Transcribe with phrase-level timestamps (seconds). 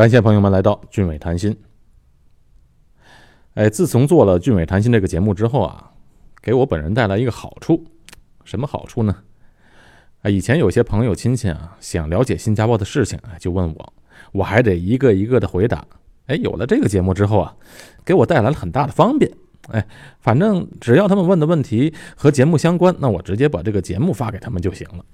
[0.00, 1.54] 感谢朋友们来到俊伟谈心。
[3.52, 5.90] 哎，自从做了俊伟谈心这个节目之后啊，
[6.40, 7.84] 给我本人带来一个好处，
[8.42, 9.14] 什么好处呢？
[10.22, 13.92] 啊，以前有些朋友亲戚啊，想了解新加坡的事情啊，就问我，
[14.32, 15.84] 我还得一个一个的回答。
[16.28, 17.54] 哎，有了这个节目之后啊，
[18.02, 19.30] 给我带来了很大的方便。
[19.68, 19.86] 哎，
[20.18, 25.04] 反正只要他们问的问题和节目相关，那我直接把这个节目发给他们就行了。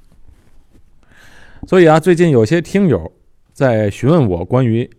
[1.67, 3.13] 所以啊，最近有些听友
[3.57, 4.91] 在询问我关于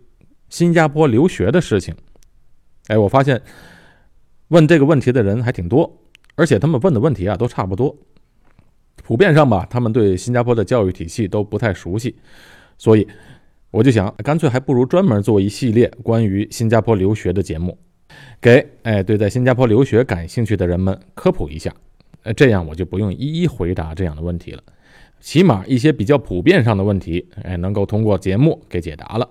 [0.48, 1.94] 新加坡留学的事情。
[2.88, 3.40] 哎，我发现
[4.48, 5.88] 问这个问题的人还挺多，
[6.34, 7.96] 而且他们问的问题啊都差不多。
[8.96, 12.16] 普遍上吧，他们对新加坡的教育体系都不太熟悉，
[12.76, 13.06] 所以
[13.70, 17.78] 我就想，干脆还不如专门做一系列关于新加坡留学的节目。
[18.40, 21.72] 给哎，对在新加坡留学感兴趣的人们科普一下，
[22.24, 24.60] 呃，这样我就不用一一回答这样的问题了，
[25.20, 29.28] 起码一些比较普遍上的问题，哎，能够通过节目给解答了。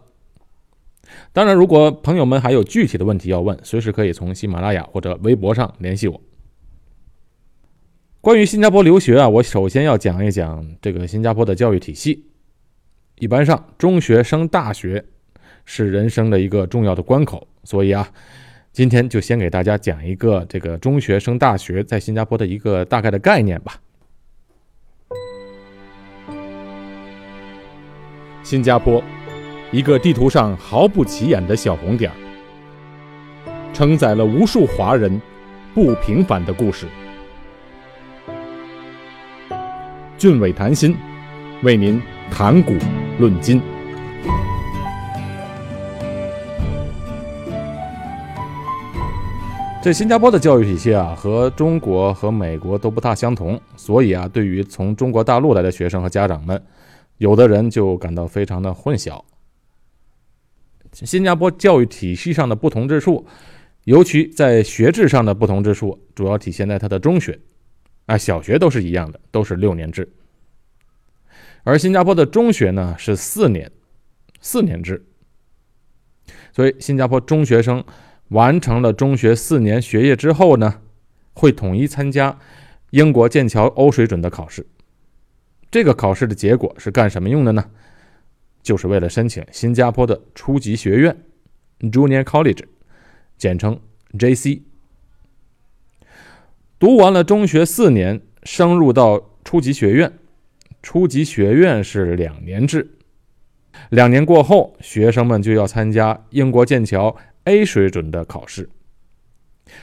[1.34, 6.21] 当然，如果朋友们还有具体的问题要问，随时可以从喜马拉雅或者微博上联系我。
[8.21, 12.26] 关于新加坡留学啊，我首先要讲一讲这个新加坡的教育体系。
[13.20, 15.05] 一般上，中学升大学
[15.66, 18.12] 是人生的一个重要的关口，所以啊。
[18.74, 23.82] 今天就先给大家讲一个这个中学升大学在新加坡的一个大概的概念吧。
[28.48, 29.03] 新加坡，
[29.73, 32.15] 一个地图上毫不起眼的小红点儿，
[33.73, 35.21] 承载了无数华人
[35.73, 36.85] 不平凡的故事。
[40.17, 40.95] 俊伟谈心，
[41.62, 42.73] 为您谈古
[43.20, 43.62] 论今。
[49.84, 56.63] 这新加坡的教育体系啊，和中国和美国都不大相同，所以啊，对于从中国大陆来的学生和家长们，
[57.18, 59.23] 有的人就感到非常的混淆。
[60.91, 63.26] 新加坡教育体系上的不同之处，
[63.84, 67.39] 尤其在学制上的不同之处，主要体现在它的中学，
[68.05, 70.11] 啊，小学都是一样的，都是六年制，
[71.63, 73.72] 而新加坡的中学呢是四年，
[74.39, 75.05] 四年制，
[76.51, 77.84] 所以新加坡中学生。
[78.31, 80.81] 完成了中学四年学业之后呢，
[81.31, 82.38] 会统一参加
[82.89, 84.67] 英国剑桥欧水准的考试。
[85.69, 87.69] 这个考试的结果是干什么用的呢？
[88.63, 91.16] 就是为了申请新加坡的初级学院
[91.79, 92.63] （Junior College），
[93.38, 93.79] 简称
[94.17, 94.61] JC。
[96.79, 100.11] 读完了中学四年，升入到初级学院。
[100.83, 102.91] 初级学院是两年制，
[103.89, 107.16] 两年过后，学生们就要参加英国剑桥。
[107.45, 108.69] A 水准的考试，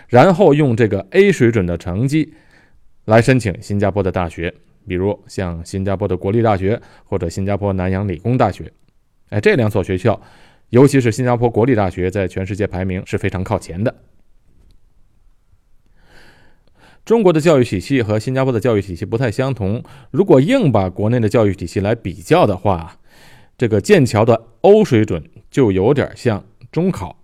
[0.08, 2.34] 然后用这个 A 水准的成绩
[3.06, 4.54] 来申请新加坡的大学，
[4.86, 8.72] 比如像新加坡的国立大学或者新加坡南洋理工大学。
[9.30, 10.20] 哎，这两所学校，
[10.70, 13.94] 尤其是新加坡国立大学，在全世界排名是非常靠前的。
[17.04, 19.82] 中国的教育体系和新加坡的教育体系不太相同。
[20.10, 22.98] 如果硬把国内的教育体系来比较的话，
[23.58, 27.22] 这个剑桥的 O 水准就有点像中考。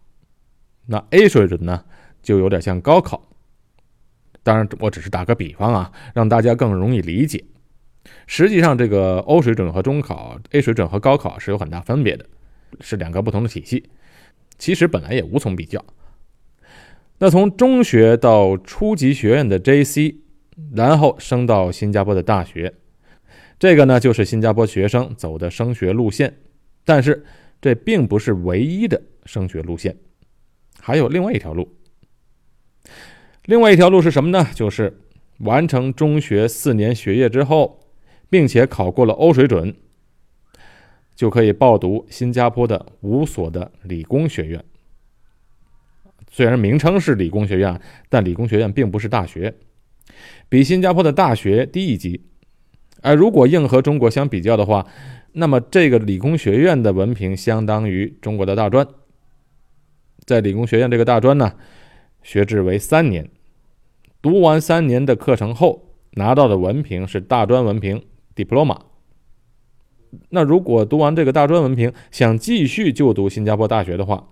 [0.86, 1.84] 那 A 水准呢，
[2.22, 3.26] 就有点像高考。
[4.42, 7.42] 当然，我只是打个比方啊，让大家更容易理解。
[8.26, 12.24] 实际上，这个欧水准和中考、A 水准和高考是有很大分别的，
[12.80, 13.90] 是两个不同的体系。
[14.58, 15.84] 其实本来也无从比较。
[17.18, 20.16] 那从中学到初级学院的 JC，
[20.74, 22.72] 然后升到新加坡的大学，
[23.58, 26.34] 这个呢就是新加坡学生走的升学路线。
[26.84, 27.24] 但是
[27.60, 29.96] 这并不是唯一的升学路线。
[30.80, 31.76] 还有另外一条路，
[33.44, 34.46] 另外一条路是什么呢？
[34.54, 35.00] 就是
[35.40, 37.79] 完成中学四年学业之后，
[38.30, 39.74] 并且考过了欧水准，
[41.14, 44.64] 就可以报读新加坡的五所的理工学院。
[46.30, 49.56] 虽然名称是理工学院，但理工学院并不是大学，
[50.48, 52.24] 比新加坡的大学低一级。
[53.02, 54.86] 而如果硬和中国相比较的话，
[55.32, 58.86] 那么这个理工学院的文凭相当于中国的大专。
[60.24, 61.54] 在理工学院这个大专呢，
[62.22, 63.28] 学制为三年，
[64.22, 68.04] 读完三年的课程后拿到的文凭是大专文凭
[68.44, 68.78] （diploma）。
[70.30, 74.28] 那如果读完这个大专文凭，想继续就读新加坡大学的话，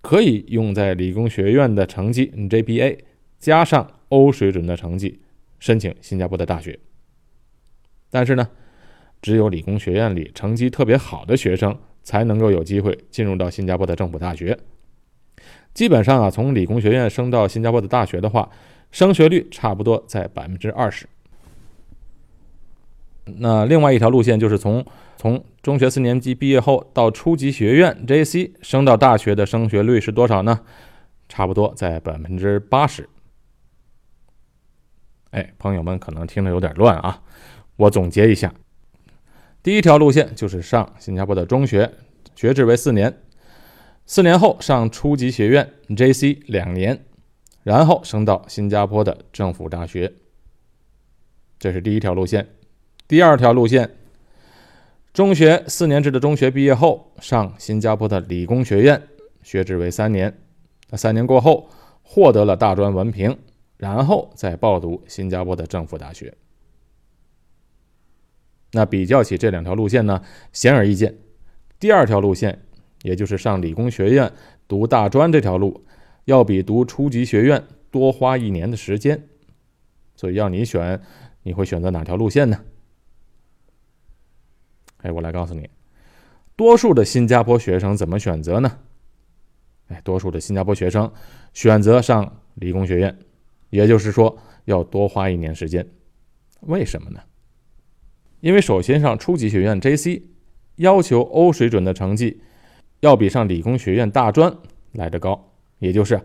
[0.00, 2.98] 可以用在理工学院的成绩 （GPA）
[3.38, 5.20] 加上欧水准的成绩
[5.58, 6.78] 申请新加坡的大学。
[8.10, 8.48] 但是呢，
[9.20, 14.58] 只有理工学院里成绩特别好的学生才能够有机会进入到新加坡的政府大学。
[15.74, 18.50] 基本上啊，从理工学院升到新加坡的大学的话，
[18.90, 21.06] 升学率差不多在百分之二十。
[23.24, 24.84] 那另外一条路线就是从
[25.16, 30.60] 从中学四年级毕业后到初级学院 （JC） 升到大学的升学率是多少呢？
[31.28, 33.08] 差不多在百分之八十。
[35.30, 37.22] 哎，朋友们可能听着有点乱啊，
[37.76, 38.52] 我总结一下：
[39.62, 41.92] 第一条路线就是上新加坡的中学，
[42.34, 43.22] 学制为四年，
[44.06, 47.04] 四年后上初级学院 （JC） 两年，
[47.62, 50.12] 然后升到新加坡的政府大学。
[51.60, 52.48] 这是第一条路线。
[53.10, 53.90] 第二条路线。
[55.12, 59.02] 中学四年制的中学毕业后，上新加坡的理工学院，
[59.42, 60.32] 学制为三年。
[60.90, 61.68] 那三年过后，
[62.04, 63.36] 获得了大专文凭，
[63.78, 66.32] 然后再报读新加坡的政府大学。
[68.70, 70.22] 那比较起这两条路线呢，
[70.52, 71.16] 显而易见，
[71.80, 72.60] 第二条路线，
[73.02, 74.32] 也就是上理工学院
[74.68, 75.84] 读大专这条路，
[76.26, 79.26] 要比读初级学院多花一年的时间。
[80.14, 81.02] 所以要你选，
[81.42, 82.60] 你会选择哪条路线呢？
[85.02, 85.68] 哎，我来告诉你，
[86.56, 88.78] 多数的新加坡学生怎么选择呢？
[89.88, 91.10] 哎，多数的新加坡学生
[91.52, 93.18] 选择上理工学院，
[93.70, 95.86] 也就是说要多花一年时间。
[96.60, 97.20] 为什么呢？
[98.40, 100.22] 因为首先上初级学院 JC
[100.76, 102.40] 要求 O 水准的成绩
[103.00, 104.54] 要比上理工学院大专
[104.92, 106.20] 来得高，也就是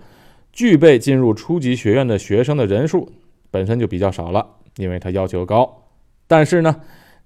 [0.52, 3.12] 具备进入初级学院的学生的人数
[3.52, 5.90] 本身就比较少了，因为它要求高。
[6.28, 6.82] 但是呢？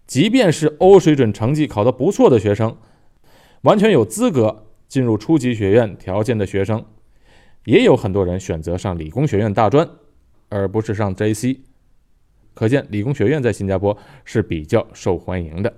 [0.09, 2.75] 即便是欧水准成绩考得不错的学生，
[3.61, 6.83] 完全有资格进入初级学院条件的学生，
[7.65, 9.87] 也有很多人选择上理工学院大专，
[10.49, 11.59] 而不是上 JC。
[12.55, 13.95] 可见理工学院在新加坡
[14.25, 15.71] 是比较受欢迎的。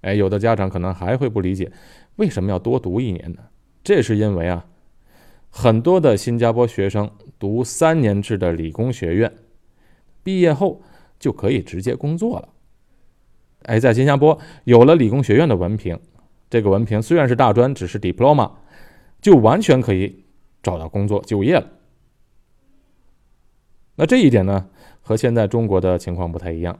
[0.00, 1.70] 哎，有的家长可能还会不理解，
[2.16, 3.44] 为什么要多读一年呢？
[3.84, 4.66] 这是因为啊，
[5.50, 9.32] 很多的新加坡学生读三年制的理工学院，
[10.24, 10.82] 毕业后。
[11.20, 12.48] 就可以直接工作了。
[13.64, 15.96] 哎，在新加坡有了理工学院的文凭，
[16.48, 18.50] 这个文凭虽然是大专，只是 diploma，
[19.20, 20.24] 就完全可以
[20.62, 21.66] 找到工作就业了。
[23.96, 24.66] 那这一点呢，
[25.02, 26.78] 和现在中国的情况不太一样。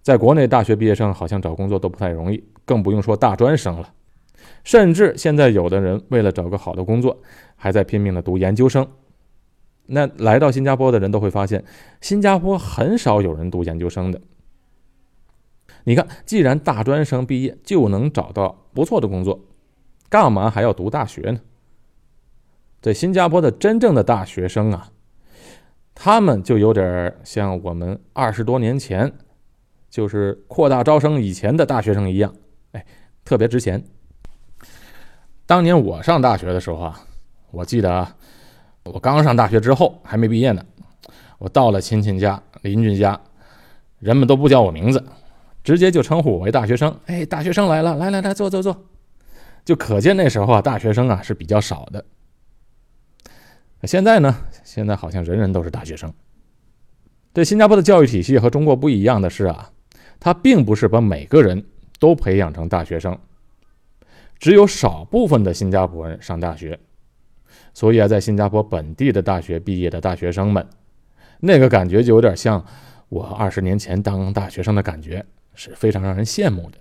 [0.00, 3.92] 在国内，大学毕业生好像找工作都不太容易，更不用说大专生了。
[4.62, 7.20] 甚至现在有的人为了找个好的工作，
[7.54, 8.86] 还在拼命的读研究生。
[9.86, 11.64] 那来到新加坡的人都会发现，
[12.00, 14.20] 新加坡很少有人读研究生的。
[15.84, 19.40] 你看，既然大专生毕业就能找到不错的工作，
[20.08, 21.40] 干嘛还要读大学呢？
[22.80, 24.90] 在新加坡的真正的大学生啊，
[25.94, 29.12] 他们就有点像我们二十多年前，
[29.90, 32.34] 就是扩大招生以前的大学生一样，
[32.72, 32.86] 哎，
[33.22, 33.84] 特别值钱。
[35.44, 37.00] 当年我上大学的时候啊，
[37.50, 38.16] 我记得啊。
[38.84, 40.64] 我刚上大学之后还没毕业呢，
[41.38, 43.18] 我到了亲戚家、邻居家，
[43.98, 45.02] 人们都不叫我名字，
[45.62, 46.94] 直接就称呼我为大学生。
[47.06, 48.84] 哎，大学生来了，来来来，坐坐坐。
[49.64, 52.04] 就可见那时候啊，大学生啊是比较少的。
[53.84, 56.12] 现在呢，现在好像人人都是大学生。
[57.32, 59.70] 这新加坡的教育体系和中国不一样的是啊，
[60.20, 61.64] 它并不是把每个人
[61.98, 63.18] 都培养成大学生，
[64.38, 66.78] 只有少部分的新加坡人上大学。
[67.74, 70.66] 所以啊，在新加坡本地的大学毕业的大学生们，
[71.40, 72.64] 那个感觉就有点像
[73.08, 76.78] 我二十年前当大学生的感觉，是非常让人羡慕的。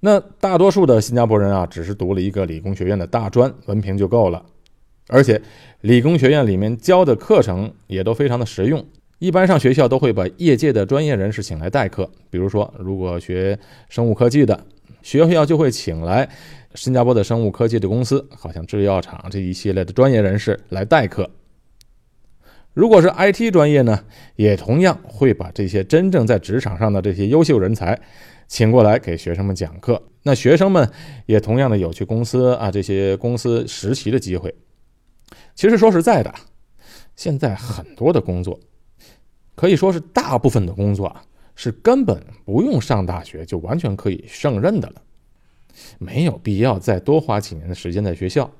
[0.00, 4.44] 那大多数的新加坡人啊，只是读了一个理工学院的大专文凭就够了，
[5.08, 5.42] 而且
[5.80, 8.86] 理工学院里面教的课程也都非常的实用。
[9.18, 13.58] 一般上学校都会把业界的专业人士请来代课，比如说如果学
[13.88, 14.66] 生物科技的，
[15.02, 16.28] 学校就会请来。
[16.74, 21.30] 新加坡的生物科技的公司，好像制药厂这一系列的专业人士来代课。
[22.74, 27.98] 如果是 IT 专业呢，也同样会把这些真正在职场上的这些优秀人才
[28.46, 30.02] 请过来给学生们讲课。
[30.24, 30.86] 那学生们
[31.24, 34.54] 也同样的有去公司啊这些公司实习的机会。
[35.54, 36.34] 其实说实在的，
[37.14, 38.60] 现在很多的工作，
[39.54, 41.22] 可以说是大部分的工作啊，
[41.56, 45.02] 是根本不用上大学就完全可以胜任的了。
[45.98, 48.50] 没有必要再多花几年的时间在学校。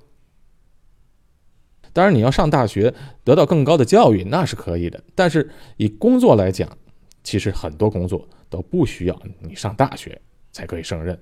[1.92, 2.92] 当然，你要上大学
[3.24, 5.02] 得到更高的教育，那是可以的。
[5.14, 6.76] 但是以工作来讲，
[7.22, 10.20] 其实很多工作都不需要你上大学
[10.52, 11.18] 才可以胜任。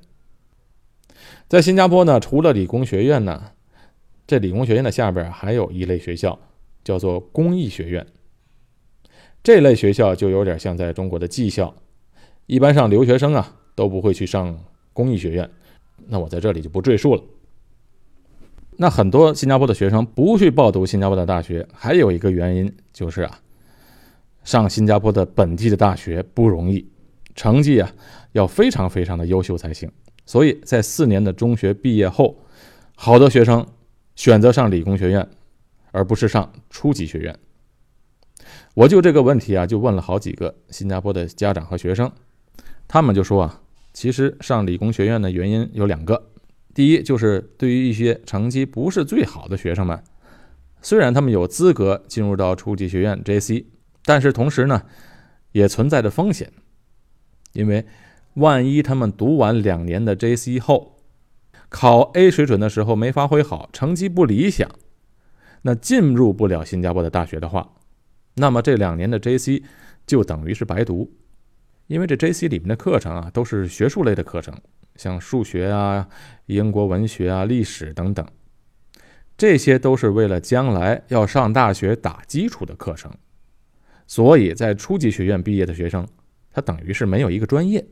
[1.49, 3.52] 在新加坡呢，除了理工学院呢，
[4.26, 6.37] 这理工学院的下边还有一类学校，
[6.83, 8.04] 叫做工艺学院。
[9.44, 11.74] 这类学校就有点像在中国的技校，
[12.46, 14.58] 一般上留学生啊都不会去上
[14.94, 15.50] 工艺学院。
[16.06, 17.22] 那我在这里就不赘述了。
[18.78, 23.38] 那很多新加坡的学生不去报读新加坡的大学，还有一个原因就是啊，
[24.44, 26.88] 上新加坡的本地的大学不容易，
[27.34, 27.92] 成绩啊
[28.32, 29.92] 要非常非常的优秀才行。
[30.24, 32.34] 所以在四年的中学毕业后，
[32.96, 33.66] 好多学生
[34.16, 35.28] 选择上理工学院，
[35.92, 37.38] 而不是上初级学院。
[38.75, 42.11] 我就这个问题啊，就问了好几个新加坡的家长和学生，
[42.88, 43.61] 他们就说啊，
[43.93, 46.31] 其实上理工学院的原因有两个。
[46.75, 50.02] 第一，就是对于一些成绩不是最好的学生们，
[50.83, 53.64] 虽然他们有资格进入到初级学院 JC，
[54.04, 54.83] 但是同时呢，
[55.52, 56.50] 也存在着风险，
[57.52, 57.87] 因为
[58.35, 60.97] 万一他们读完两年的 JC 后，
[61.69, 64.69] 考 A 水准的时候没发挥好，成绩不理想，
[65.62, 67.71] 那进入不了新加坡的大学的话，
[68.35, 69.62] 那么这两年的 JC
[70.07, 71.12] 就等于是白读，
[71.87, 74.55] 因为这 JC 里面的课程啊，都是学术类的课程。
[74.97, 76.09] 像数学啊、
[76.47, 78.25] 英国文学啊、历史等等，
[79.37, 83.11] 这些都是为了将来要上大学打基础的课程。
[84.07, 86.07] 所以在初级学院毕业的学生，
[86.53, 87.85] 他等于是没有一个专业。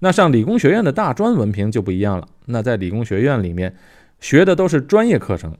[0.00, 2.28] 那上理工学院的大专文凭就不一样了。
[2.46, 3.76] 那在理工学院里面
[4.18, 5.56] 学的都是专业课程，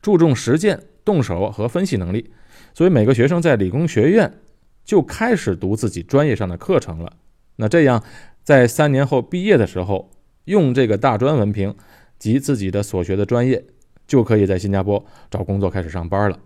[0.00, 2.30] 注重实践、动手和分析能力。
[2.74, 4.40] 所以每个学生在理工学院
[4.84, 7.16] 就开始读自己专业上的课程了。
[7.56, 8.02] 那这样。
[8.46, 10.08] 在三年后毕业的时候，
[10.44, 11.74] 用这个大专文凭
[12.16, 13.64] 及自己的所学的专业，
[14.06, 16.38] 就可以在新加坡找工作开始上班了。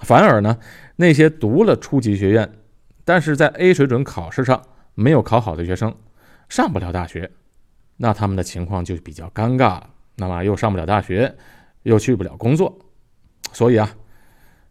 [0.00, 0.58] 反而呢，
[0.96, 2.50] 那些读了初级学院，
[3.04, 4.60] 但是在 A 水准考试上
[4.96, 5.94] 没有考好的学生，
[6.48, 7.30] 上不了大学，
[7.98, 9.90] 那他们的情况就比较尴尬了。
[10.16, 11.32] 那么又上不了大学，
[11.84, 12.76] 又去不了工作，
[13.58, 13.90] 所以啊，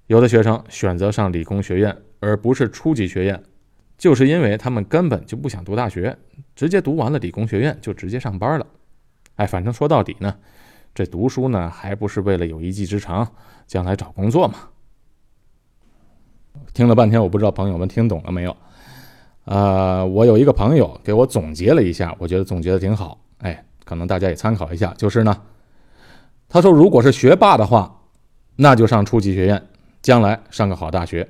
[0.05, 3.43] 有的学生选择上理工学院，而不是初级学院。
[3.97, 6.17] 就是因为他们根本就不想读大学，
[6.55, 8.65] 直接读完了理工学院就直接上班了。
[9.35, 10.33] 哎，反正说到底呢，
[10.95, 13.29] 这读书呢还不是为了有一技之长，
[13.65, 14.55] 将来找工作嘛。
[16.73, 18.55] 听了半天，我不知道朋友们听懂了没有？
[19.43, 23.19] 呃，我有一个朋友给我总结了一下，我觉得总结的挺好。
[23.39, 24.93] 哎，可能大家也参考一下。
[24.97, 25.41] 就是呢，
[26.47, 27.93] 他说，如果是学霸的话，
[28.57, 29.67] 那就上初级学院，
[30.01, 31.25] 将来上个好大学；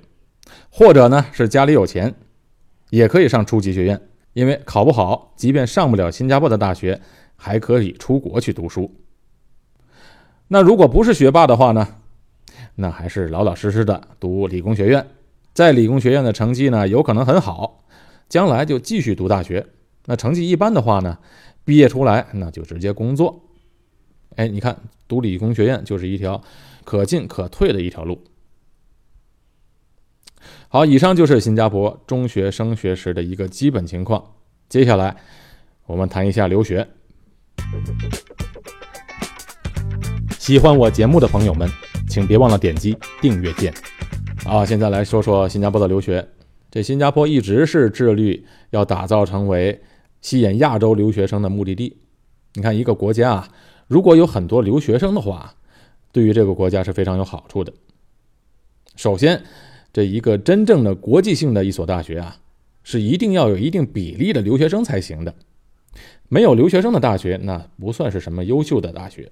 [0.69, 2.13] 或者呢是家里有钱。
[2.89, 7.01] 也可以上初级学院，因为考不好，即便上不了新加坡的大学，
[7.35, 8.89] 还可以出国去读书。
[10.47, 11.95] 那如果不是学霸的话呢？
[12.75, 15.05] 那还是老老实实的读理工学院，
[15.53, 17.83] 在理工学院的成绩呢，有可能很好，
[18.29, 19.67] 将来就继续读大学。
[20.05, 21.17] 那成绩一般的话呢，
[21.65, 23.43] 毕业出来那就直接工作。
[24.37, 24.77] 哎，你看，
[25.09, 26.41] 读理工学院就是一条
[26.87, 28.23] 可进可退的一条路。
[30.69, 34.35] 好，以上就是新加坡中学升学时的一个基本情况。
[34.69, 35.17] 接下来，
[35.85, 36.87] 我们谈一下留学。
[40.39, 41.69] 喜欢我节目的朋友们，
[42.07, 43.73] 请别忘了点击订阅键。
[44.45, 46.25] 啊，现在来说说新加坡的留学。
[46.71, 49.81] 这新加坡一直是致力要打造成为
[50.21, 51.97] 吸引亚洲留学生的目的地。
[52.53, 53.49] 你看，一个国家啊，
[53.87, 55.53] 如果有很多留学生的话，
[56.17, 57.71] 对于这个国家是非常有好处的。
[58.95, 59.43] 首先，
[59.93, 62.37] 这一个真正的国际性的一所大学啊，
[62.83, 65.35] 是一定要有一定比例的留学生才行的。
[66.27, 69.31] 没有留学生的大学，那不算是什么优秀的大学。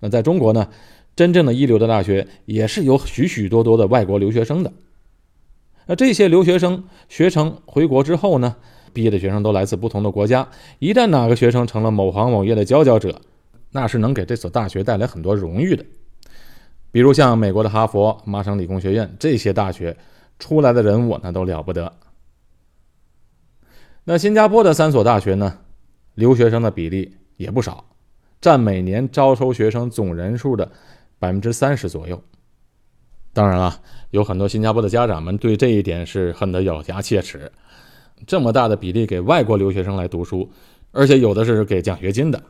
[0.00, 0.68] 那在中国呢，
[1.14, 4.72] 真正的一流的大学也是有许许多多的外国留学生的。
[5.86, 8.56] 那这些留学生学成回国之后呢，
[8.92, 10.48] 毕业的学生都来自不同的国家。
[10.80, 13.20] 一旦哪个学生成了某行某业的佼佼者，
[13.70, 15.84] 那是能给这所大学带来很多荣誉的。
[16.90, 19.96] 比如像美国的哈佛、麻省理工学院这些大学
[20.38, 21.92] 出来的人物，那都了不得。
[24.04, 25.58] 那新加坡的三所大学呢，
[26.14, 27.84] 留学生的比例也不少，
[28.40, 30.72] 占每年招收学生总人数的
[31.18, 32.22] 百分之三十左右。
[33.34, 37.52] 当然了，有很多新加坡的家长们对这一点是恨得咬牙切齿：
[38.26, 40.50] 这么大的比例给外国留学生来读书，
[40.90, 42.42] 而且有的是给奖学金的。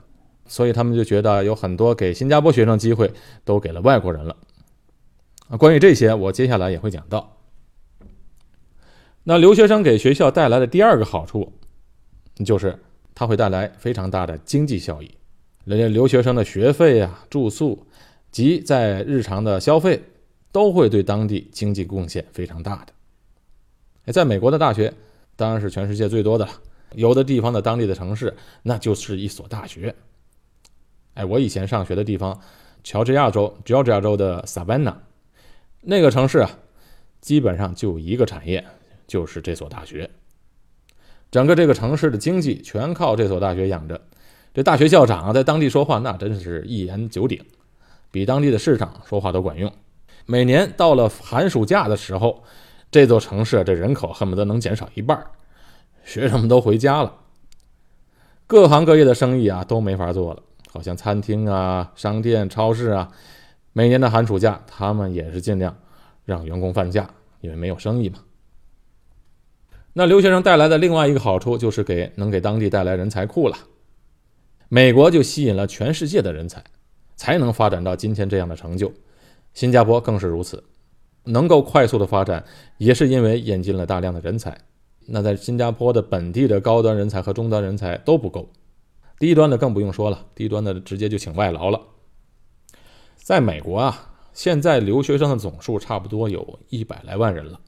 [0.48, 3.12] 所以他们就觉得有很多给新加坡学生机会
[3.44, 4.36] 都给了外国人了。
[5.48, 7.36] 啊，关于这些，我接下来也会讲到。
[9.22, 11.52] 那留学生给学校带来的第二个好处，
[12.44, 12.78] 就是
[13.14, 15.10] 它会带来非常大的经济效益。
[15.64, 17.86] 人家留学生的学费啊、住宿
[18.30, 20.02] 及在日常的消费，
[20.50, 24.12] 都会对当地经济贡献非常大的。
[24.12, 24.94] 在美国的大学
[25.36, 26.52] 当然是全世界最多的了，
[26.94, 29.94] 有的地方的当地的城市，那就是一所大学。
[31.18, 32.40] 哎，我以前上学的地方，
[32.84, 34.94] 乔治亚州 （Georgia 州）的 Sabana
[35.80, 36.50] 那个城市啊，
[37.20, 38.64] 基本上就一个产业，
[39.08, 40.08] 就是这所大学。
[41.32, 44.00] 整个这个城市的经济全靠这所大学养着。
[44.54, 47.44] 这大学校长啊，在当地说话那真是一言九鼎，
[48.12, 49.72] 比当地的市长说话都管用。
[50.24, 52.44] 每年到了寒暑假的时候，
[52.92, 55.20] 这座城市这人口恨不得能减少一半，
[56.04, 57.12] 学生们都回家了，
[58.46, 63.10] 各行各业的生意啊都没法做了，好像餐厅啊、商店、超市啊，
[63.72, 65.76] 每年的寒暑假他们也是尽量
[66.24, 67.10] 让员工放假，
[67.40, 68.18] 因为没有生意嘛。
[69.94, 73.56] 那留学生带来的另外一个好处就是给能给当地带来人才库了。
[74.68, 76.62] 美国就吸引了全世界的人才，
[77.16, 78.92] 才能发展到今天这样的成就。
[79.54, 80.62] 新加坡更是如此，
[81.24, 82.44] 能够快速的发展，
[82.76, 84.56] 也是因为引进了大量的人才。
[85.06, 88.48] 那在新加坡的本地的高端人才和中端人才都不够，
[89.18, 91.80] 低端的更不用说了，低端的直接就请外劳了。
[93.16, 97.60] 在美国啊，现在留学生的总数差不多有一百来万人了。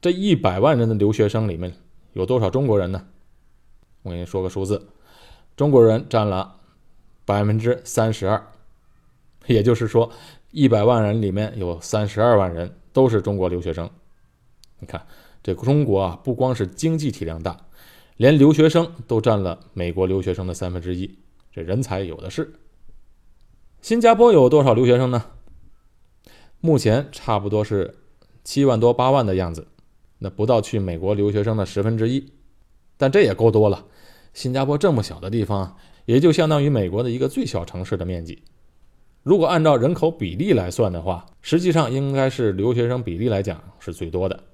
[0.00, 1.74] 这一百万人的留学生里面
[2.14, 3.06] 有多少中国人呢？
[4.02, 4.88] 我给你说个数字，
[5.56, 6.56] 中国人占了
[7.24, 8.42] 百分之三十二，
[9.46, 10.10] 也就是说，
[10.50, 13.88] 一百万人里面有三十二万人都是中国留学生。
[14.78, 15.06] 你看，
[15.42, 17.56] 这中国啊，不光是经济体量大，
[18.20, 22.52] 连留学生都占了美国留学生的三分之一，这人才有的是。
[23.80, 25.24] 新加坡有多少留学生呢？
[26.60, 27.96] 目前差不多是
[28.44, 29.68] 七万多八万的样子。
[30.18, 32.30] 那不到去美国留学生的十分之一，
[32.98, 33.86] 但这也够多了。
[34.34, 38.42] 新加坡这么小的地方，也就相当于美国的一个最小城市的面积。
[39.22, 44.44] 如果按照人口比例来算的话，实际上应该是留学生比例来讲是最多的。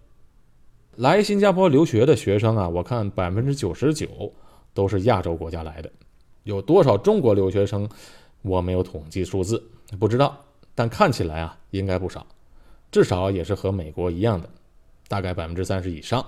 [0.96, 4.32] 来新加坡留学的学生啊，我看百分之九十九
[4.72, 5.90] 都是亚洲国家来的。
[6.44, 7.88] 有多少中国留学生，
[8.42, 9.62] 我没有统计数字，
[9.98, 10.44] 不知道。
[10.74, 12.26] 但看起来啊，应该不少，
[12.90, 14.48] 至少也是和美国一样的。
[15.08, 16.24] 大概百分之三十以上。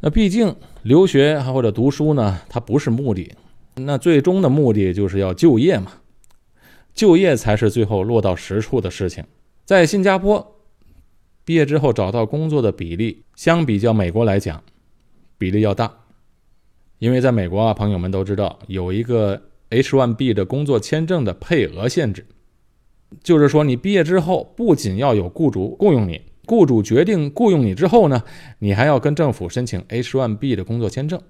[0.00, 3.32] 那毕竟留学或者读书呢，它不是目的，
[3.74, 5.92] 那最终的目的就是要就业嘛。
[6.94, 9.24] 就业才是最后落到实处的事情。
[9.64, 10.55] 在新加坡
[11.46, 14.62] 毕业之后找到工作的比例，相比较美国来讲，
[15.38, 16.00] 比例要大。
[16.98, 19.40] 因为在美国啊，朋友们都知道有一个
[19.70, 22.26] H1B 的工作签证的配额限制，
[23.22, 26.20] 就是说你毕业之后不仅要有雇主雇佣你。
[26.46, 28.24] 雇主决定雇佣你之后呢，
[28.58, 31.22] 你还要跟政府申请 H1B 的工作签证。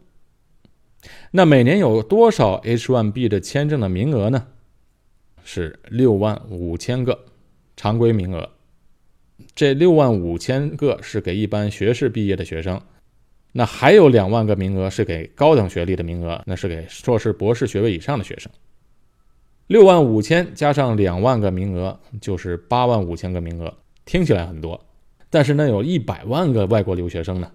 [1.33, 4.47] 那每年有多少 H1B 的签证的名额呢？
[5.45, 7.27] 是六万五千个
[7.77, 8.56] 常规名额。
[9.55, 12.81] 这六万五千个是给一般学士毕业的学生，
[13.53, 18.51] 那还有两万个名额是给高等学历的名额，那是给硕士、博士学位以上的学生。
[19.66, 24.81] 六万五千加上两万个名额，就是八万五千个名额，听起来很多。
[25.29, 27.51] 但是那有一百万个外国留学生呢，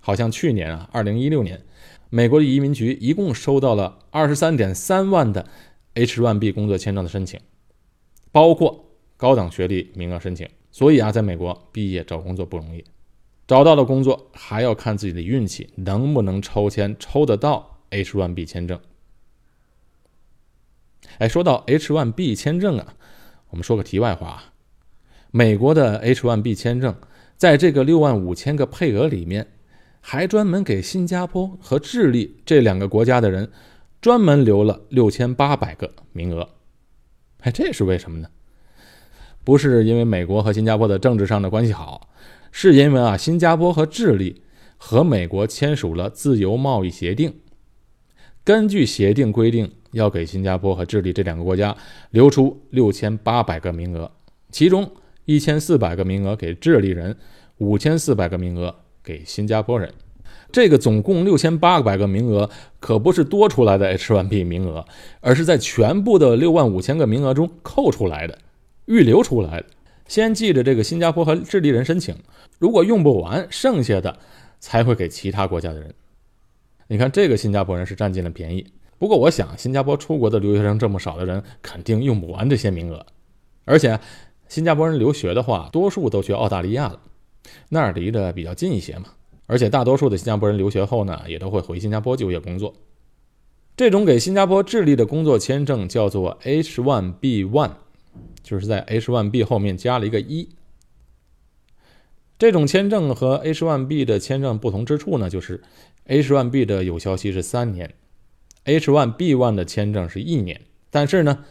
[0.00, 1.60] 好像去年啊，二零一六年，
[2.08, 5.46] 美国的移民局一共收到了二十三点三万的
[5.94, 7.38] H1B 工作签证的申请，
[8.32, 8.85] 包括
[9.16, 10.48] 高等学历名额申请。
[10.70, 12.84] 所以啊，在美国毕业找工作不容易，
[13.46, 18.78] 找到了工作还要看自己的运气，能不能抽签抽得到 H1B 签证。
[21.18, 22.94] 哎，说到 H1B 签证啊，
[23.48, 24.52] 我们说个题外话啊。
[25.30, 26.94] 美国的 H1B 签证，
[27.36, 29.46] 在这个六万五千个配额里面，
[30.00, 33.50] 还专门给新加坡和智利这两个国家的人，
[34.02, 36.50] 专门留了六千八百个名额。
[37.40, 38.28] 哎，这是为什么呢？
[39.46, 42.08] 不是因为美国和新加坡的政治上的关系好，
[42.50, 44.42] 是因为啊，新加坡和智利
[44.76, 47.32] 和美国签署了自由贸易协定，
[48.42, 51.76] 根据协定规定，要给新加坡和智利这两个国家
[52.10, 54.10] 留出六千八百个名额，
[54.50, 54.90] 其中。
[55.28, 57.16] 一千四百个名额给智利人，
[57.58, 59.92] 五千四百个名额给新加坡人，
[60.52, 64.84] 这个总共六千八百个名额可不是多出来的 H1B 名额，
[65.20, 68.38] 而是在全部的六万五千个名额中扣出来的，
[68.86, 69.66] 预留出来的。
[70.08, 72.16] 先记着这个新加坡和智利人申请，
[72.58, 74.18] 如果用不完，剩下的
[74.58, 75.94] 才会给其他国家的人。
[76.88, 78.66] 你看这个新加坡人是占尽了便宜，
[78.98, 83.04] 不过我想新加坡出国的留学生这么少的人，肯定用不完这些名额，
[83.64, 84.00] 而且。
[84.48, 87.00] 新加坡人留学的话，多数都去澳大利亚了，
[87.68, 89.06] 那儿离得比较近一些嘛。
[89.46, 92.72] 而且大多数的新加坡人留学后呢，也都会回新加坡就业工作。
[93.76, 97.70] 这种给新加坡智利的工作签证叫做 H1B1，
[98.46, 100.48] 就是在 H1B 后面加了一个一。
[102.38, 105.60] 这种签证和 H1B 的签证不同之处呢，就是
[106.06, 107.92] H1B 的有效期是三年
[108.64, 111.44] ，H1B1 的签证是一年，但是呢。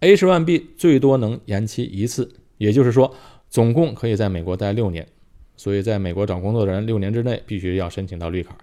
[0.00, 3.14] H1B 最多能延期一次，也就是说，
[3.48, 5.06] 总共可以在美国待六年。
[5.56, 8.58] 所以，在美国找工作的人，六年之内必须要申请到绿卡。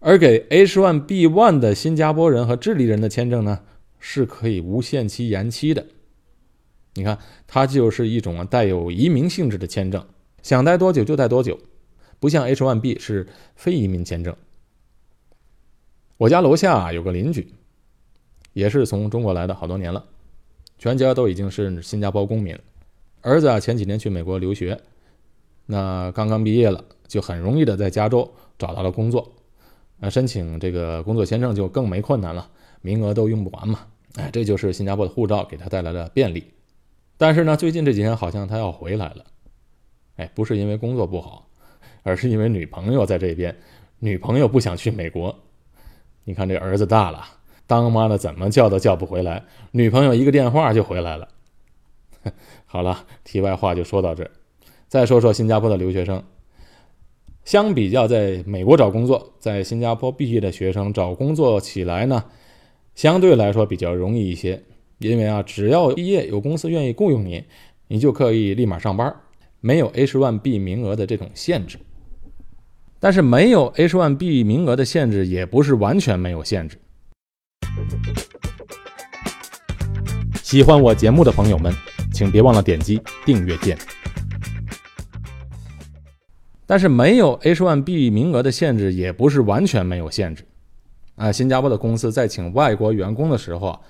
[0.00, 3.60] 而给 H1B1 的新加坡人和智利人的签证呢，
[3.98, 5.86] 是可以无限期延期的。
[6.94, 10.04] 你看，它就是一种带有移民性质的签证，
[10.42, 11.58] 想待多久就待多久，
[12.20, 13.26] 不像 H1B 是
[13.56, 14.36] 非移民签证。
[16.18, 17.54] 我家楼下有个邻居，
[18.52, 20.04] 也是从中国来的，好多年了，
[20.78, 22.58] 全家都已经是新加坡公民。
[23.22, 24.78] 儿子啊，前几年去美国留学，
[25.66, 29.32] 那刚刚毕业了，就很容易的在加州找到了工作，
[29.98, 32.50] 那申请这个工作签证就更没困难了，
[32.82, 33.86] 名额都用不完嘛。
[34.16, 36.44] 哎，这就是新加坡的护照给他带来的便利。
[37.22, 39.24] 但是呢，最近这几天好像他要回来了，
[40.16, 41.46] 哎，不是因为工作不好，
[42.02, 43.56] 而是因为女朋友在这边，
[44.00, 45.32] 女朋友不想去美国。
[46.24, 47.24] 你看这儿子大了，
[47.64, 51.28] 当妈的怎么叫都叫不回来，女朋友一个电话就回来了。
[52.66, 54.28] 好了，题外话就说到这，
[54.88, 56.20] 再说说新加坡的留学生。
[57.44, 62.24] 相比较在美国找工作，在新加坡毕业的学生找工作起来呢，
[62.96, 64.60] 相对来说比较容易一些。
[65.08, 67.44] 因为啊，只要毕业有公司愿意雇佣你，
[67.88, 69.14] 你就可以立马上班，
[69.60, 71.78] 没有 H1B 名额的这种限制。
[72.98, 76.78] 但是没有 H1B 名额的限制，也不是完全没有限制。
[80.42, 81.72] 喜欢我节目的朋友们，
[82.12, 83.76] 请别忘了点击订阅键。
[86.64, 90.44] 但是没有 H1B 名额的限制，也不是完全没有限制。
[91.16, 93.80] 啊，新加坡的公司在请外国员工的时候啊。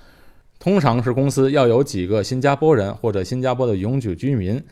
[0.62, 4.62] 通常是公司要有几个新加坡人或者新加坡的永久居民，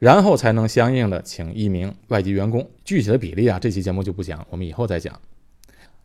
[0.00, 2.68] 然后才能相应的请一名外籍员工。
[2.84, 5.16] 具体的比例啊，这期节目就不讲，我们以后再讲。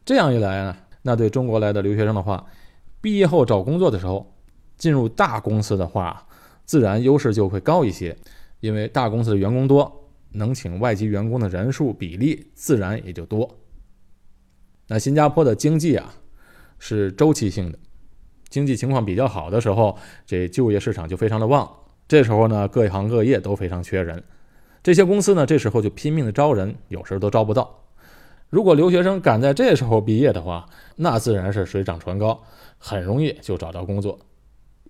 [0.06, 2.46] 这样一来呢，那对中国来的留学生的话，
[3.02, 4.32] 毕业后找工作的时候，
[4.78, 6.28] 进入大公司的话，
[6.64, 8.16] 自然优势就会高一些，
[8.60, 13.58] 因为大公司的员工多，能请外籍员工的人数比例自然也就多。
[14.88, 16.14] 那新加坡的经济啊，
[16.78, 17.80] 是周期性的。
[18.52, 21.68] 经济情况比较好的时候，这就业市场就非常的旺。
[22.08, 24.22] 这时候呢，各行各业都非常缺人，
[24.84, 27.86] 这些公司呢，这时候就拼命的招人，有时候都招不到。
[28.50, 30.66] 如果留学生赶在这时候毕业的话，
[30.98, 32.44] 那自然是水涨船高，
[32.78, 34.20] 很容易就找到工作。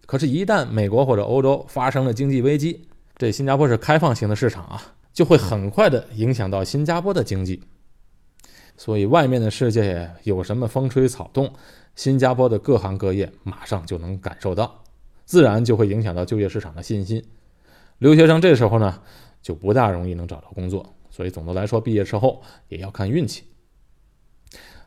[0.08, 4.82] 可是，一旦美国或者欧洲发生了经济危机，这新加坡是开放型的市场啊，
[5.14, 7.62] 就会很快的影响到新加坡的经济。
[8.84, 11.54] 所以，外面的世界有什么风吹草动？
[11.94, 14.84] 新加坡的各行各业马上就能感受到，
[15.24, 17.24] 自然就会影响到就业市场的信心。
[18.00, 19.00] 留学生这时候呢
[19.40, 23.44] 就不大容易能找到工作，所以总的来说，毕业之后也要看运气。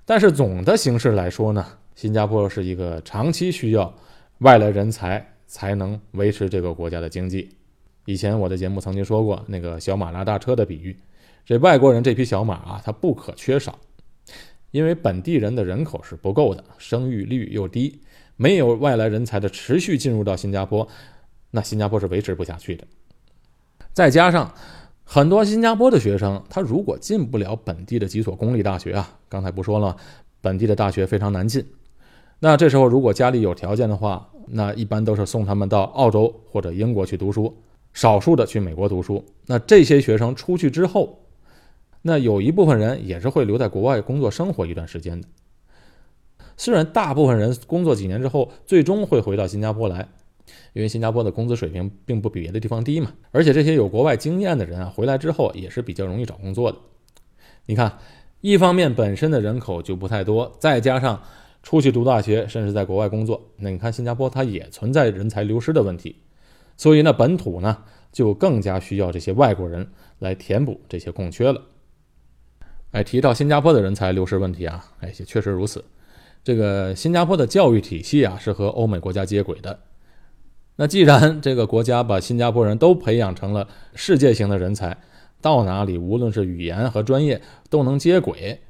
[0.04, 3.94] 但是总的形势来说呢，新加坡是一个长期需要
[4.38, 7.48] 外来人才才能维持这个国家的经济。
[8.06, 10.98] 以前我的节目曾经说过那个小马拉大车的比喻，
[11.44, 13.78] 这外国人这匹小马啊，它不可缺少。
[14.70, 18.00] 因为本地人的人口是不够的，生育率又低，
[18.34, 20.88] 没有外来人才的持续进入到新加坡，
[21.52, 22.84] 那新加坡是维持不下去的。
[23.92, 24.52] 再加上
[25.04, 29.96] 很多新加坡的学生，他如果进不了本地的几所公立大学啊，刚才不说了，
[30.40, 31.64] 本地的大学非常难进。
[32.40, 37.56] 那这时候如果家里有条件的话，那一般都是送他们到澳洲或者英国去读书，
[37.92, 39.24] 少数的去美国读书。
[39.46, 41.20] 那这些学生出去之后，
[42.06, 45.26] 那有一部分人也是会留在国外工作生活一段时间的，
[46.54, 50.06] 虽然大部分人工作几年之后，最终会回到新加坡来，
[50.74, 56.76] 因为新加坡的工资水平并不比别的地方低嘛，而且这些有国外经验的人啊，回来之后也是比较容易找工作的。
[57.64, 57.98] 你看，
[58.42, 61.22] 一方面本身的人口就不太多，再加上
[61.62, 66.16] 出去读大学，甚至在国外工作，那你看新加坡它也存在人才流失的问题，
[66.76, 67.78] 所以呢，本土呢
[68.12, 69.88] 就更加需要这些外国人
[70.18, 71.62] 来填补这些空缺了。
[72.94, 75.84] 哎，提到新加坡的人才流失问题啊，哎，也确实如此。
[76.44, 79.80] 这个新加坡的教育体系啊，是和欧美国家接轨的。
[80.76, 84.96] 那既然 这个国家把新加坡人都培养成了世界型的人才，
[85.40, 88.60] 到哪里无论是语言和专业都能接轨。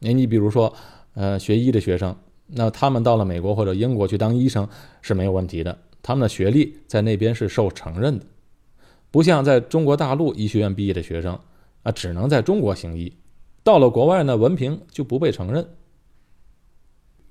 [0.00, 0.74] 哎，你比如说，
[1.14, 2.16] 呃，学医的学生，
[2.48, 4.68] 那他们到了美国或者英国去当医生
[5.02, 8.24] 是没有问题的，他们的学历在那边是受承认的，
[9.12, 11.38] 不像在中国大陆医学院毕业的学生
[11.84, 13.12] 啊，只能在中国行医。
[13.66, 15.68] 到了国外呢，文凭就不被承认。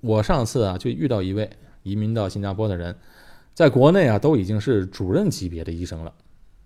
[0.02, 1.50] 我上次啊就遇到一位
[1.82, 2.94] 移民到新加坡的人，
[3.54, 6.14] 在国内啊都已经是主任级别的医生了，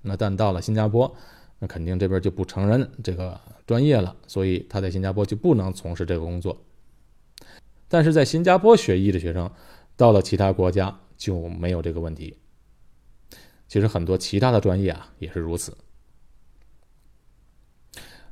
[0.01, 1.15] 那但到了新加坡，
[1.59, 6.57] 那肯定这边就不承认这个专业了，所以他在新加坡就不能从事这个工作。
[7.87, 9.51] 但是在新加坡学医的学生，
[9.95, 12.35] 到了其他国家就没有这个问题。
[13.67, 15.77] 其实很多其他的专业啊也是如此。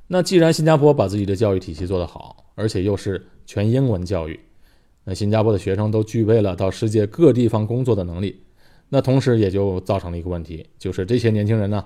[0.07, 4.39] 那既然新加坡把自己的教育体系做得好，而且又是全英文教育，
[5.03, 8.41] 那新加坡的学生都具备了到世界各地方工作的能力，
[8.89, 11.83] 那同时也就造成了一个问题，就是这些年轻人呢，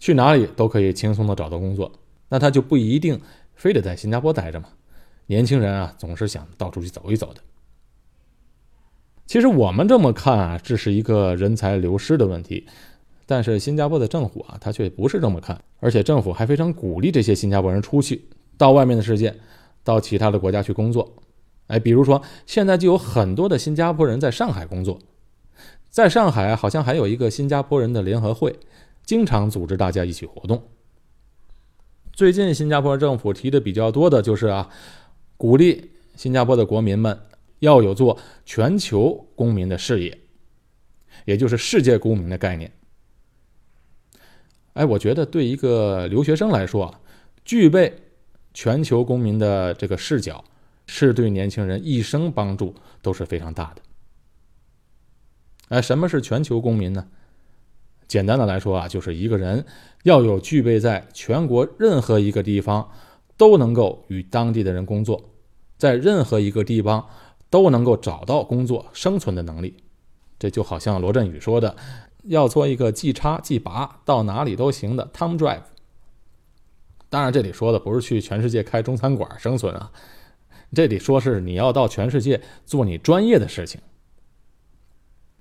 [0.00, 1.92] 去哪里都可以轻松的找到工作，
[2.28, 3.20] 那他就不一定
[3.54, 4.68] 非得在新加坡待着嘛。
[5.26, 7.40] 年轻人啊，总是想到处去走一走的。
[9.24, 12.66] 其实我们这么看啊，这是一个人才流失的问题，
[13.26, 18.24] 但是新加坡的政府啊，他却不是这么看，而且政府还非常鼓励这些新加坡人出去
[18.56, 19.34] 到外面的世界，
[19.84, 21.12] 到其他的国家去工作。
[21.68, 24.98] 哎，比如说现在就有很多的新加坡人在上海工作。
[25.88, 28.58] 在上海，好像还有一个新加坡人的联合会，
[29.04, 30.62] 经常组织大家一起活动。
[32.14, 34.70] 最近，新加坡政府提的比较多的就是啊，
[35.36, 37.18] 鼓励新加坡的国民们
[37.58, 40.18] 要有做全球公民的事业，
[41.26, 42.72] 也就是世界公民的概念。
[44.74, 46.94] 哎，我觉得对一个留学生来说，
[47.44, 47.94] 具备
[48.54, 50.44] 全球公民的这个视角，
[50.86, 53.82] 是对年轻人一生帮助都是非常大的。
[55.68, 57.06] 哎，什么是全球公民呢？
[58.08, 59.64] 简单的来说啊，就是一个人
[60.02, 62.90] 要有具备在全国任何一个地方
[63.36, 65.30] 都能够与当地的人工作，
[65.78, 67.06] 在任何一个地方
[67.48, 69.76] 都能够找到工作生存的能力。
[70.38, 71.74] 这就好像罗振宇说的，
[72.22, 75.62] 要做一个即插即拔到哪里都行的 Tom Drive。
[77.08, 79.92] 当然，这里说的不是去全世界开中餐馆生存啊，
[80.74, 83.80] 这里说是你要到全世界做你专业的事情。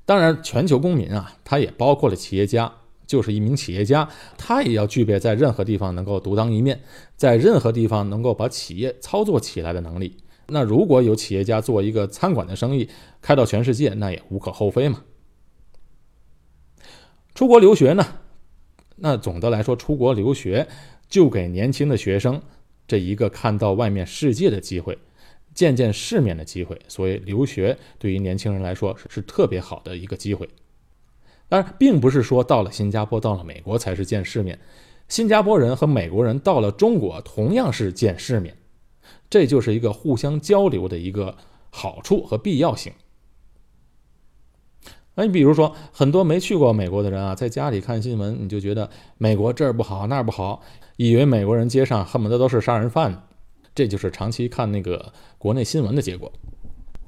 [0.05, 2.69] 当然，全球公民啊，他也包括了企业家，
[3.07, 6.81] 就是一名企业家，他也要具备在任何地方能够独当一面，
[7.15, 10.17] 在任何地方能够把企业操作起来的能力。
[10.47, 12.89] 那如果有企业家做一个餐馆的生意，
[13.21, 15.01] 开到全世界，那也无可厚非嘛。
[17.33, 18.05] 出国留学呢，
[18.97, 20.67] 那总的来说，出国留学
[21.09, 22.41] 就给年轻的学生
[22.87, 24.97] 这一个看到外面世界的机会。
[25.53, 30.47] 见见世面的机会，所以留学对于年轻人来说是特别好的一个机会。
[31.49, 34.57] 当然，并不是说到了新加坡、到了美国才是见世面，
[35.09, 38.55] 新加坡人和美国人到了中国同样是见世面，
[39.29, 41.35] 这就是一个互相交流的一个
[41.69, 42.93] 好处和必要性。
[45.15, 50.61] 那你比如说，很多没去过美国的人啊，在家里看新闻，你就觉得美国这儿不好那儿不好，
[50.95, 53.27] 以为美国人街上恨不得都是杀人犯。
[53.73, 56.31] 这就是长期看那个国内新闻的结果。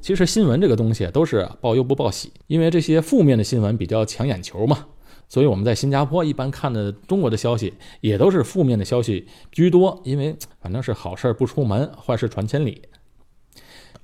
[0.01, 4.85] 其实新闻这个东西都是报忧不报喜，因为这些负面的新闻比较抢眼球嘛。
[5.29, 12.81] 所以我们在新加坡一般看的中国的消息也都是负面的消息居多，因为反正是好事不出门，坏事传千里。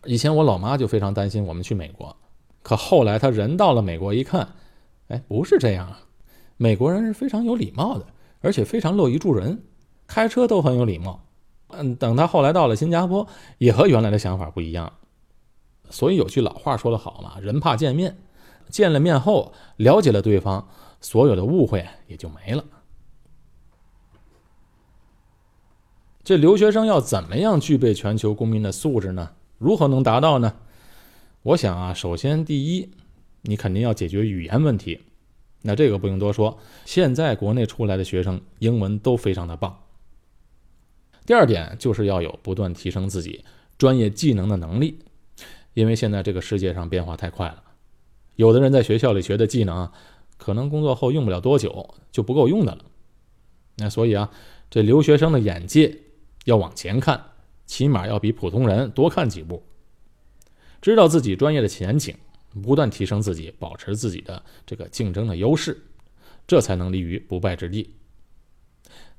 [0.06, 2.16] 以前我老妈就非常担心我们去美国，
[2.70, 4.48] 可后来他人到了美国一看，
[5.08, 6.02] 哎，不是这样啊，
[6.56, 8.06] 美国人是非常有礼貌的，
[8.42, 9.64] 而且非常乐于助人，
[10.06, 11.26] 开车都很有礼貌。
[11.70, 13.28] 嗯，等他后来到了新加坡，
[13.58, 14.94] 也和原来的想法不一样。
[15.90, 18.20] 所以有句老话说得好嘛，“人怕见面”，
[18.70, 20.68] 见了面后了解了对方，
[21.02, 22.64] 所有的误会也就没了。
[26.24, 29.32] 这留学生要怎么样具备全球公民的素质呢？
[29.58, 30.54] 如何能达到呢？
[31.42, 32.90] 我想啊，首先第一，
[33.44, 35.00] 你肯定要解决语言问题。
[35.62, 39.84] 那这个不用多说，现在国内出来的学生英文都非常的棒。
[41.26, 43.46] 第二点就是要有不断提升自己
[43.78, 45.00] 专业技能的能力，
[45.74, 47.64] 因为现在这个世界上变化太快了，
[48.36, 49.90] 有的人在学校里学的技能，
[50.38, 52.84] 可能工作后用不了多久就不够用的了。
[53.78, 54.30] 那所以啊，
[54.70, 55.98] 这留学生的眼界
[56.44, 57.24] 要往前看，
[57.66, 59.64] 起码要比普通人多看几步，
[60.82, 62.16] 知道自己专业的前景，
[62.64, 65.86] 不断提升自己，保持自己的这个竞争的优势，
[66.48, 67.94] 这才能立于不败之地。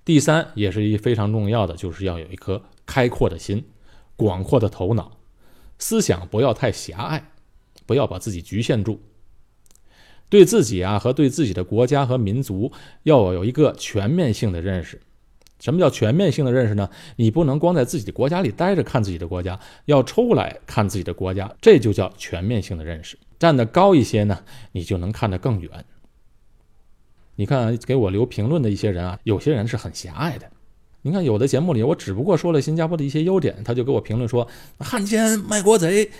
[0.04, 3.64] 第三，也是一非常重要的，就是要有一颗开阔的心，
[4.16, 5.18] 广阔的头脑，
[5.78, 7.32] 思想不要太狭隘，
[7.86, 9.00] 不要把自己局限住。
[10.30, 15.00] 对自己啊和对自己的国家和民族要有一个全面性的认识。
[15.60, 16.88] 什么叫全面性的认识呢？
[17.16, 23.16] 你不能光在自己的国家里待着看自己的国家，要抽来看自己的国家，这就叫全面性的认识。
[23.38, 24.38] 站得高一些呢，
[24.72, 25.70] 你就能看得更远。
[27.36, 30.50] 你看，给我留评论的一些人啊，有些人是很狭隘的。
[31.02, 34.46] 你看，有的节目里，我只不过说了新加坡的一些优点，他就给我评论说
[34.78, 36.10] 汉奸卖国贼。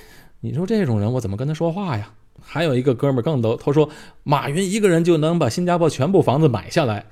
[0.41, 2.15] 你说这种人，我怎么跟他说话呀？
[2.43, 3.91] 还有一个哥们儿更逗，他说
[4.23, 7.05] 马云一个人就能把新加坡全部房子买下来。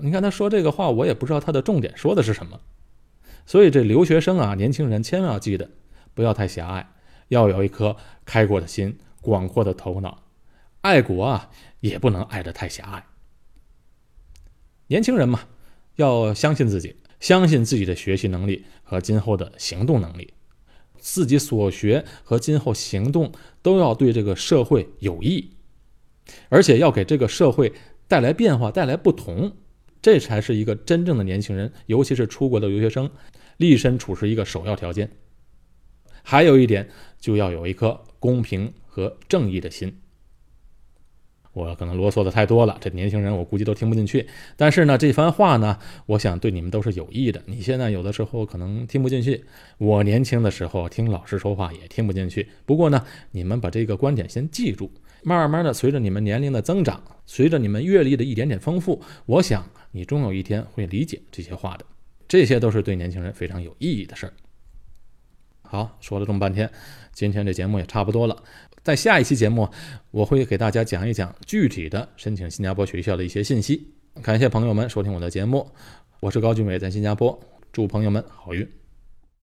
[0.00, 2.60] 你看他说这个话，我也不知道他的重点说的是什么。
[3.46, 5.70] 所以这留学生啊，年轻人千万要记得，
[6.14, 6.90] 不要太狭隘，
[7.28, 10.22] 要有一颗开阔的心、广阔的头脑。
[10.82, 13.04] 爱国啊，也不能爱得太狭隘。
[14.88, 15.40] 年轻人嘛，
[15.96, 20.34] 要相信自己，相信自己的学习能力和今后的行动能力，
[20.98, 25.52] 自己所学和今后行动都要对这个社会有益。
[26.50, 27.72] 而且要给这个社会
[28.06, 29.56] 带来变化、带来不同，
[30.00, 33.10] 这才是一个真正的年轻人，尤其是出国的留学生
[33.56, 35.10] 立身处世一个首要条件。
[36.22, 39.98] 还有一点，就要有一颗公平和正义的心。
[41.54, 44.28] 我可能啰嗦的太多了，这年轻人我估计都听不进去。
[44.56, 47.42] 但是呢，这番话呢，我想对你们都是有益的。
[47.46, 49.44] 你现在有的时候可能听不进去，
[49.78, 52.48] 我年轻的时候听老师说话也听不进去。
[52.64, 61.84] 不过呢，你们把这个观点先记住，慢慢的随着你们年龄的增长，随着你们阅历的一点点丰富，我想你终有一天会理解这些话的。
[62.26, 64.32] 这些都是对年轻人非常有意义的事儿。
[65.62, 66.70] 好，说了这么半天，
[67.12, 68.42] 今天这节目也差不多了。
[68.82, 69.68] 在下一期节目，
[70.10, 73.92] 我会给大家讲一讲具体的申请新加坡学校的一些信息。
[74.22, 75.66] 感谢朋友们收听我的节目，
[76.20, 77.38] 我是高俊伟，在新加坡，
[77.72, 78.77] 祝朋友们好运。